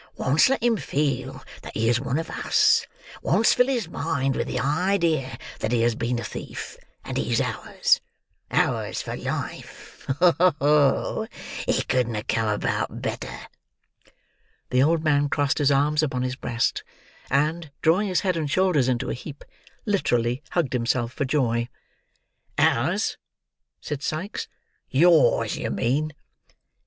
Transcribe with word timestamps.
Once 0.15 0.49
let 0.49 0.63
him 0.63 0.77
feel 0.77 1.43
that 1.61 1.75
he 1.75 1.87
is 1.87 1.99
one 2.01 2.17
of 2.17 2.27
us; 2.27 2.87
once 3.21 3.53
fill 3.53 3.67
his 3.67 3.87
mind 3.87 4.35
with 4.35 4.47
the 4.47 4.57
idea 4.59 5.37
that 5.59 5.71
he 5.71 5.81
has 5.83 5.93
been 5.93 6.17
a 6.17 6.23
thief; 6.23 6.75
and 7.05 7.17
he's 7.17 7.39
ours! 7.39 8.01
Ours 8.49 8.99
for 9.03 9.11
his 9.15 9.25
life. 9.25 10.07
Oho! 10.19 11.27
It 11.67 11.87
couldn't 11.87 12.15
have 12.15 12.25
come 12.25 12.47
about 12.47 13.03
better!" 13.03 13.41
The 14.71 14.81
old 14.81 15.03
man 15.03 15.29
crossed 15.29 15.59
his 15.59 15.71
arms 15.71 16.01
upon 16.01 16.23
his 16.23 16.35
breast; 16.35 16.83
and, 17.29 17.69
drawing 17.83 18.07
his 18.07 18.21
head 18.21 18.35
and 18.35 18.49
shoulders 18.49 18.87
into 18.89 19.11
a 19.11 19.13
heap, 19.13 19.45
literally 19.85 20.41
hugged 20.53 20.73
himself 20.73 21.13
for 21.13 21.25
joy. 21.25 21.69
"Ours!" 22.57 23.19
said 23.79 24.01
Sikes. 24.01 24.47
"Yours, 24.89 25.57
you 25.59 25.69
mean." 25.69 26.11